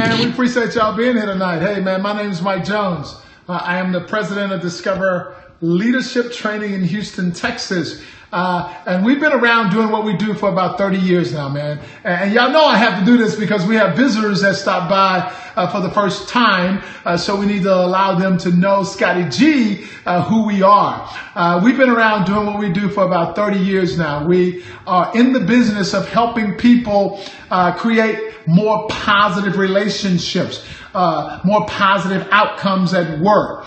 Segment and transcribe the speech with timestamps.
[0.00, 0.18] man.
[0.18, 1.60] We appreciate y'all being here tonight.
[1.60, 3.14] Hey, man, my name is Mike Jones.
[3.46, 8.02] Uh, I am the president of Discover Leadership Training in Houston, Texas.
[8.32, 11.80] Uh, and we've been around doing what we do for about 30 years now, man.
[12.04, 14.88] And, and y'all know I have to do this because we have visitors that stop
[14.88, 16.82] by uh, for the first time.
[17.04, 21.10] Uh, so we need to allow them to know Scotty G, uh, who we are.
[21.34, 24.24] Uh, we've been around doing what we do for about 30 years now.
[24.24, 27.20] We are in the business of helping people
[27.50, 30.64] uh, create more positive relationships,
[30.94, 33.66] more positive outcomes at work.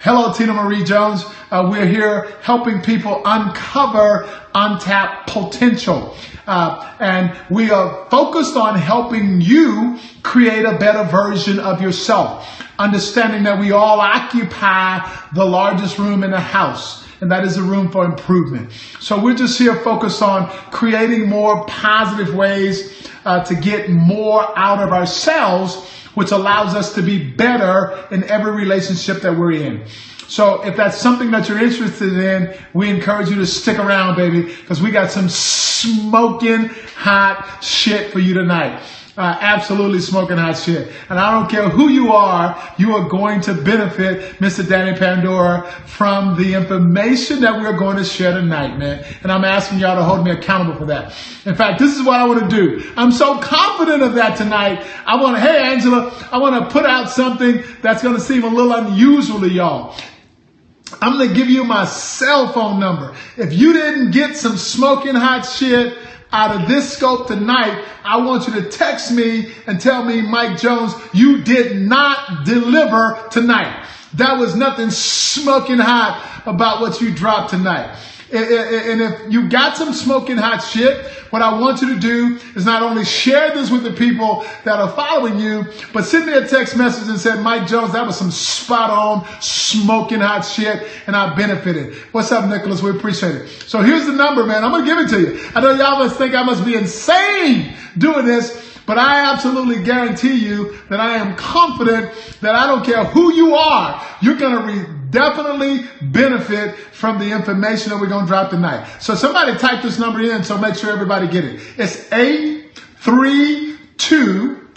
[0.00, 1.24] Hello, Tina Marie Jones.
[1.50, 6.16] Uh, we're here helping people uncover untapped potential.
[6.46, 12.62] Uh, and we are focused on helping you create a better version of yourself.
[12.78, 15.00] Understanding that we all occupy
[15.34, 18.70] the largest room in the house and that is a room for improvement.
[19.00, 24.82] So we're just here focused on creating more positive ways uh, to get more out
[24.82, 29.86] of ourselves which allows us to be better in every relationship that we're in.
[30.26, 34.42] So if that's something that you're interested in, we encourage you to stick around, baby,
[34.42, 38.82] because we got some smoking hot shit for you tonight.
[39.18, 40.92] Uh, absolutely smoking hot shit.
[41.10, 44.66] And I don't care who you are, you are going to benefit, Mr.
[44.66, 49.04] Danny Pandora, from the information that we're going to share tonight, man.
[49.24, 51.12] And I'm asking y'all to hold me accountable for that.
[51.46, 52.92] In fact, this is what I want to do.
[52.96, 54.86] I'm so confident of that tonight.
[55.04, 58.44] I want to, hey, Angela, I want to put out something that's going to seem
[58.44, 59.96] a little unusual to y'all.
[61.02, 63.16] I'm going to give you my cell phone number.
[63.36, 65.98] If you didn't get some smoking hot shit,
[66.32, 70.58] out of this scope tonight, I want you to text me and tell me, Mike
[70.58, 73.86] Jones, you did not deliver tonight.
[74.14, 77.96] That was nothing smoking hot about what you dropped tonight.
[78.30, 82.64] And if you got some smoking hot shit, what I want you to do is
[82.66, 86.46] not only share this with the people that are following you, but send me a
[86.46, 91.16] text message and say, Mike Jones, that was some spot on smoking hot shit and
[91.16, 91.94] I benefited.
[92.12, 92.82] What's up, Nicholas?
[92.82, 93.48] We appreciate it.
[93.66, 94.62] So here's the number, man.
[94.62, 95.50] I'm going to give it to you.
[95.54, 100.34] I know y'all must think I must be insane doing this, but I absolutely guarantee
[100.34, 102.10] you that I am confident
[102.40, 107.30] that I don't care who you are, you're going to re- definitely benefit from the
[107.30, 108.88] information that we're going to drop tonight.
[108.98, 111.60] So somebody type this number in so make sure everybody get it.
[111.76, 114.68] It's 832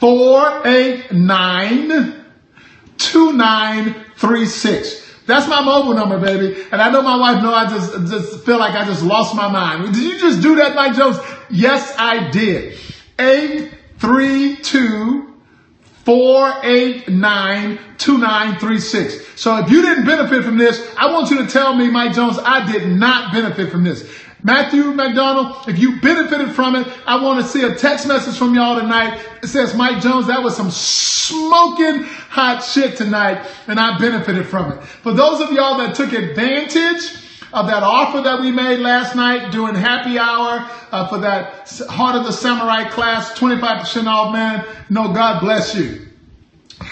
[0.00, 2.24] 489
[2.98, 5.02] 2936.
[5.26, 6.60] That's my mobile number, baby.
[6.72, 9.48] And I know my wife know I just, just feel like I just lost my
[9.48, 9.94] mind.
[9.94, 11.18] Did you just do that, Mike Jones?
[11.50, 12.76] Yes, I did.
[13.18, 15.34] 832
[16.04, 19.40] 489 2936.
[19.40, 22.38] So if you didn't benefit from this, I want you to tell me, Mike Jones,
[22.38, 24.08] I did not benefit from this.
[24.42, 28.54] Matthew McDonald, if you benefited from it, I want to see a text message from
[28.54, 29.20] y'all tonight.
[29.42, 34.70] It says, Mike Jones, that was some smoking hot shit tonight, and I benefited from
[34.72, 34.84] it.
[34.84, 39.50] For those of y'all that took advantage of that offer that we made last night
[39.52, 45.12] during happy hour uh, for that Heart of the Samurai class, 25% off, man, no,
[45.12, 46.05] God bless you.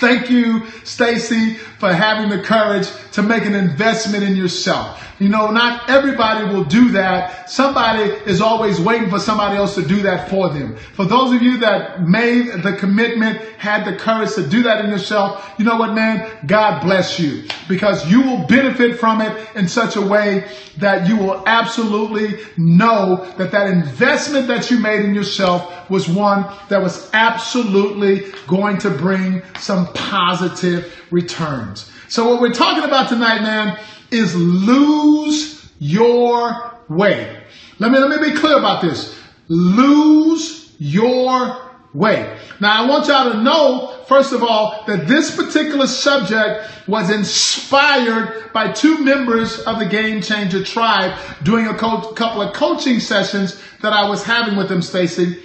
[0.01, 5.01] Thank you, Stacy, for having the courage to make an investment in yourself.
[5.21, 7.49] You know, not everybody will do that.
[7.49, 10.77] Somebody is always waiting for somebody else to do that for them.
[10.95, 14.91] For those of you that made the commitment, had the courage to do that in
[14.91, 16.31] yourself, you know what, man?
[16.47, 20.47] God bless you because you will benefit from it in such a way
[20.77, 26.45] that you will absolutely know that that investment that you made in yourself was one
[26.69, 31.91] that was absolutely going to bring some positive returns.
[32.09, 33.79] So what we're talking about tonight, man,
[34.11, 37.43] is lose your way.
[37.79, 39.19] Let me, let me be clear about this.
[39.49, 42.39] Lose your way.
[42.61, 48.53] Now I want y'all to know, first of all, that this particular subject was inspired
[48.53, 53.61] by two members of the Game Changer tribe doing a co- couple of coaching sessions
[53.83, 55.43] that I was having with them, Stacy.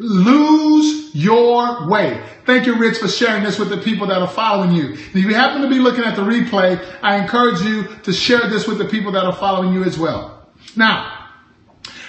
[0.00, 2.24] Lose your way.
[2.46, 4.94] Thank you, Rich, for sharing this with the people that are following you.
[4.94, 8.66] If you happen to be looking at the replay, I encourage you to share this
[8.66, 10.48] with the people that are following you as well.
[10.74, 11.28] Now,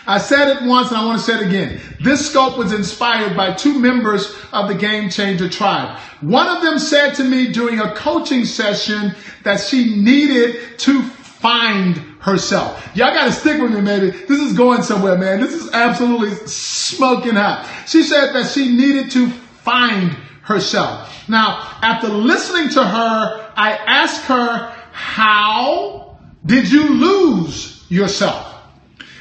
[0.08, 1.82] I said it once and I want to say it again.
[2.00, 6.00] This scope was inspired by two members of the Game Changer tribe.
[6.22, 9.14] One of them said to me during a coaching session
[9.44, 11.04] that she needed to
[11.42, 12.96] find herself.
[12.96, 14.12] Y'all got to stick with me, baby.
[14.12, 15.40] This is going somewhere, man.
[15.42, 17.68] This is absolutely smoking hot.
[17.88, 20.12] She said that she needed to find
[20.44, 21.28] herself.
[21.28, 28.48] Now, after listening to her, I asked her, how did you lose yourself?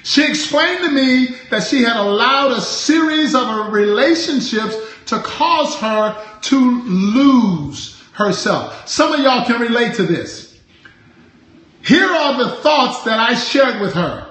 [0.02, 4.76] She explained to me that she had allowed a series of relationships
[5.06, 8.88] to cause her to lose herself.
[8.88, 10.39] Some of y'all can relate to this.
[11.82, 14.26] Here are the thoughts that I shared with her.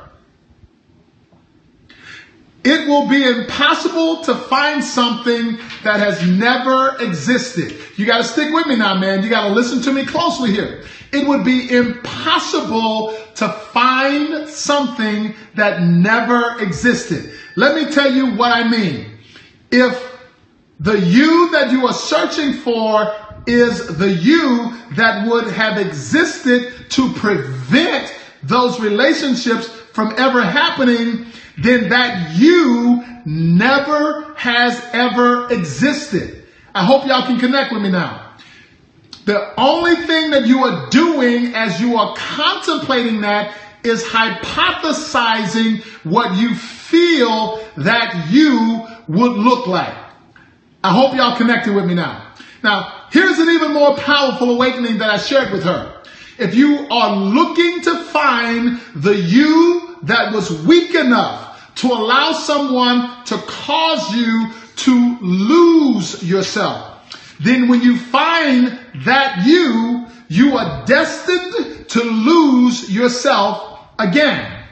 [2.64, 7.74] It will be impossible to find something that has never existed.
[7.96, 9.24] You got to stick with me now, man.
[9.24, 10.84] You got to listen to me closely here.
[11.12, 17.32] It would be impossible to find something that never existed.
[17.56, 19.18] Let me tell you what I mean.
[19.72, 20.18] If
[20.80, 23.16] the you that you are searching for
[23.48, 28.14] is the you that would have existed to prevent
[28.44, 31.26] those relationships from ever happening,
[31.58, 36.44] then that you never has ever existed.
[36.74, 38.36] I hope y'all can connect with me now.
[39.26, 46.36] The only thing that you are doing as you are contemplating that is hypothesizing what
[46.38, 49.96] you feel that you would look like.
[50.84, 52.34] I hope y'all connected with me now.
[52.64, 56.02] Now, here's an even more powerful awakening that I shared with her.
[56.38, 63.26] If you are looking to find the you that was weak enough to allow someone
[63.26, 71.90] to cause you to lose yourself, then when you find that you, you are destined
[71.90, 74.64] to lose yourself again.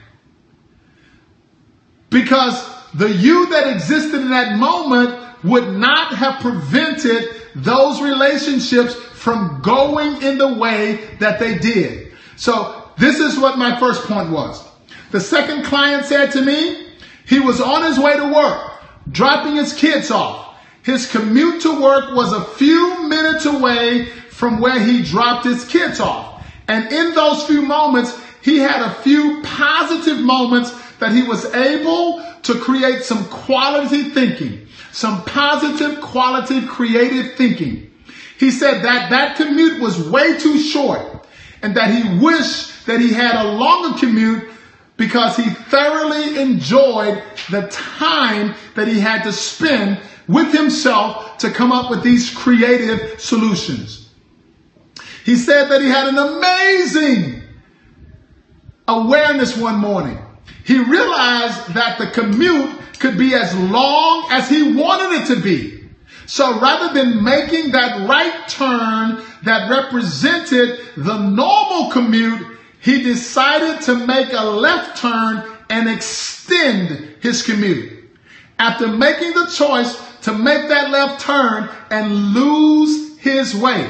[2.09, 7.29] Because the you that existed in that moment would not have prevented
[7.63, 12.13] those relationships from going in the way that they did.
[12.35, 14.63] So this is what my first point was.
[15.11, 16.87] The second client said to me,
[17.25, 18.71] he was on his way to work,
[19.09, 20.55] dropping his kids off.
[20.83, 25.99] His commute to work was a few minutes away from where he dropped his kids
[25.99, 26.45] off.
[26.67, 32.23] And in those few moments, he had a few positive moments that he was able
[32.43, 34.66] to create some quality thinking,
[34.97, 37.87] some positive, quality, creative thinking.
[38.39, 41.27] He said that that commute was way too short
[41.61, 44.49] and that he wished that he had a longer commute
[44.97, 47.21] because he thoroughly enjoyed
[47.51, 53.21] the time that he had to spend with himself to come up with these creative
[53.21, 54.09] solutions.
[55.25, 57.43] He said that he had an amazing
[58.87, 60.17] awareness one morning.
[60.65, 65.89] He realized that the commute could be as long as he wanted it to be.
[66.25, 73.95] So rather than making that right turn that represented the normal commute, he decided to
[73.95, 77.93] make a left turn and extend his commute.
[78.59, 83.89] After making the choice to make that left turn and lose his way.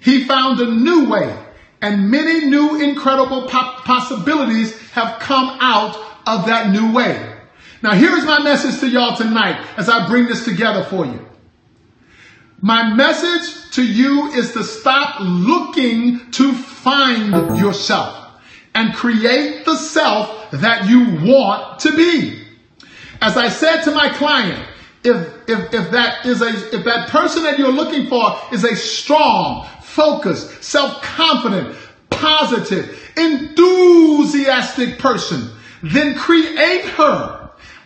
[0.00, 1.36] He found a new way,
[1.80, 5.96] and many new incredible possibilities have come out
[6.26, 7.37] of that new way.
[7.82, 11.26] Now, here's my message to y'all tonight as I bring this together for you.
[12.60, 18.40] My message to you is to stop looking to find yourself
[18.74, 22.44] and create the self that you want to be.
[23.20, 24.66] As I said to my client,
[25.04, 28.74] if, if, if that is a, if that person that you're looking for is a
[28.74, 31.76] strong, focused, self-confident,
[32.10, 35.50] positive, enthusiastic person,
[35.82, 37.37] then create her.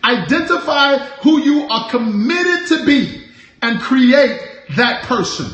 [0.03, 3.23] Identify who you are committed to be
[3.61, 4.39] and create
[4.75, 5.51] that person.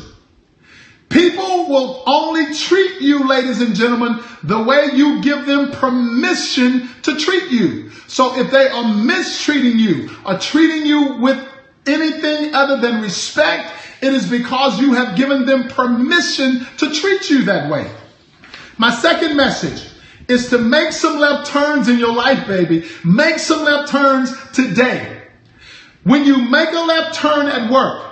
[1.08, 7.16] People will only treat you, ladies and gentlemen, the way you give them permission to
[7.16, 7.90] treat you.
[8.06, 11.48] So if they are mistreating you, are treating you with
[11.86, 17.44] anything other than respect, it is because you have given them permission to treat you
[17.44, 17.90] that way.
[18.78, 19.88] My second message
[20.30, 22.88] is to make some left turns in your life, baby.
[23.04, 25.22] Make some left turns today.
[26.04, 28.06] When you make a left turn at work,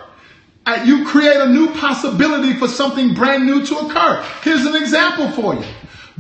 [0.67, 4.23] uh, you create a new possibility for something brand new to occur.
[4.43, 5.65] Here's an example for you.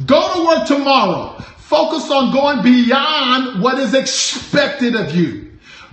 [0.07, 1.39] Go to work tomorrow.
[1.59, 5.53] Focus on going beyond what is expected of you.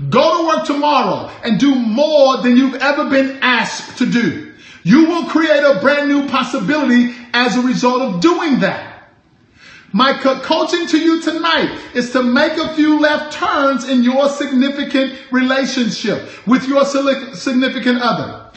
[0.09, 4.53] Go to work tomorrow and do more than you've ever been asked to do.
[4.83, 8.94] You will create a brand new possibility as a result of doing that.
[9.95, 14.27] My co- coaching to you tonight is to make a few left turns in your
[14.27, 18.51] significant relationship with your significant other.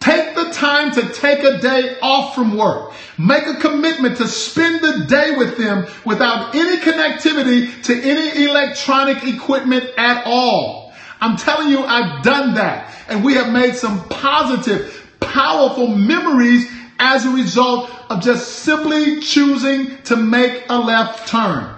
[0.00, 2.94] Take the time to take a day off from work.
[3.16, 9.22] Make a commitment to spend the day with them without any connectivity to any electronic
[9.22, 10.92] equipment at all.
[11.20, 12.92] I'm telling you, I've done that.
[13.08, 20.02] And we have made some positive, powerful memories as a result of just simply choosing
[20.04, 21.74] to make a left turn.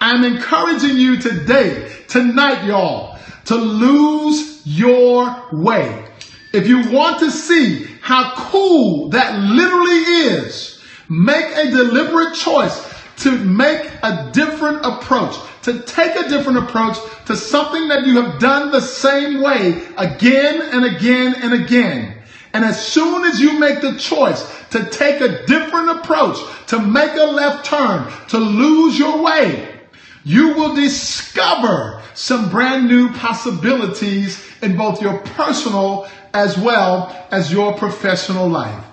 [0.00, 6.06] I'm encouraging you today, tonight, y'all, to lose your way.
[6.52, 9.98] If you want to see how cool that literally
[10.36, 16.96] is, make a deliberate choice to make a different approach, to take a different approach
[17.26, 22.19] to something that you have done the same way again and again and again.
[22.52, 26.36] And as soon as you make the choice to take a different approach,
[26.68, 29.80] to make a left turn, to lose your way,
[30.24, 37.74] you will discover some brand new possibilities in both your personal as well as your
[37.74, 38.84] professional life.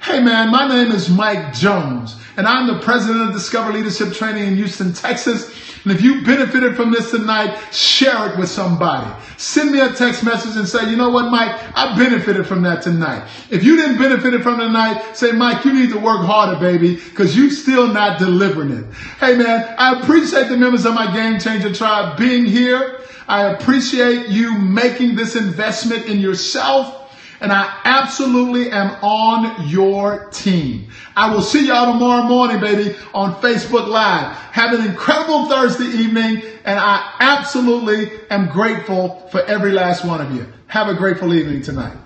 [0.00, 4.46] Hey man, my name is Mike Jones, and I'm the president of Discover Leadership Training
[4.46, 5.50] in Houston, Texas.
[5.86, 9.08] And if you benefited from this tonight, share it with somebody.
[9.36, 12.82] Send me a text message and say, you know what, Mike, I benefited from that
[12.82, 13.28] tonight.
[13.50, 17.36] If you didn't benefit from tonight, say, Mike, you need to work harder, baby, because
[17.36, 18.92] you still not delivering it.
[19.20, 22.98] Hey man, I appreciate the members of my Game Changer Tribe being here.
[23.28, 27.05] I appreciate you making this investment in yourself
[27.40, 30.88] and I absolutely am on your team.
[31.16, 34.36] I will see y'all tomorrow morning, baby, on Facebook Live.
[34.52, 40.34] Have an incredible Thursday evening, and I absolutely am grateful for every last one of
[40.34, 40.46] you.
[40.66, 41.96] Have a grateful evening tonight.